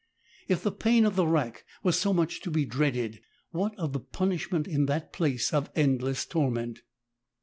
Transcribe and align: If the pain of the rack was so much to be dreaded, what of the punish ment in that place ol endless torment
If 0.47 0.63
the 0.63 0.71
pain 0.71 1.05
of 1.05 1.15
the 1.15 1.27
rack 1.27 1.63
was 1.83 1.95
so 1.99 2.11
much 2.11 2.41
to 2.41 2.49
be 2.49 2.65
dreaded, 2.65 3.21
what 3.51 3.77
of 3.77 3.93
the 3.93 3.99
punish 3.99 4.51
ment 4.51 4.67
in 4.67 4.87
that 4.87 5.13
place 5.13 5.53
ol 5.53 5.67
endless 5.75 6.25
torment 6.25 6.79